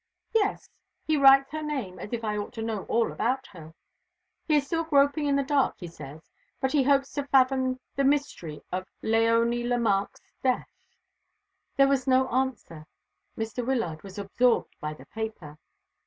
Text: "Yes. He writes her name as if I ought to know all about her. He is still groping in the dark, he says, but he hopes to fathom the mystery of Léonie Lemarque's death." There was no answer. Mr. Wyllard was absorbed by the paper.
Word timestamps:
"Yes. 0.33 0.67
He 1.05 1.15
writes 1.15 1.51
her 1.51 1.61
name 1.61 1.99
as 1.99 2.11
if 2.11 2.23
I 2.23 2.35
ought 2.35 2.53
to 2.53 2.63
know 2.63 2.85
all 2.85 3.11
about 3.11 3.45
her. 3.45 3.75
He 4.47 4.55
is 4.55 4.65
still 4.65 4.83
groping 4.83 5.27
in 5.27 5.35
the 5.35 5.43
dark, 5.43 5.75
he 5.77 5.85
says, 5.85 6.27
but 6.59 6.71
he 6.71 6.81
hopes 6.81 7.13
to 7.13 7.27
fathom 7.27 7.79
the 7.95 8.03
mystery 8.03 8.63
of 8.71 8.87
Léonie 9.03 9.63
Lemarque's 9.63 10.33
death." 10.41 10.71
There 11.77 11.87
was 11.87 12.07
no 12.07 12.27
answer. 12.29 12.87
Mr. 13.37 13.63
Wyllard 13.63 14.01
was 14.01 14.17
absorbed 14.17 14.75
by 14.79 14.95
the 14.95 15.05
paper. 15.05 15.59